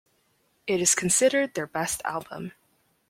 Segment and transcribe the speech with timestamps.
[0.65, 2.53] It is considered their best album.